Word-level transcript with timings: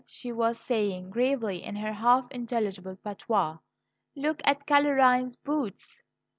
she 0.07 0.31
was 0.31 0.59
saying 0.59 1.11
gravely 1.11 1.61
in 1.63 1.75
her 1.75 1.93
half 1.93 2.25
intelligible 2.31 2.95
patois: 3.03 3.59
"Look 4.15 4.41
at 4.45 4.65
Caroline's 4.65 5.35
boots!" 5.35 6.01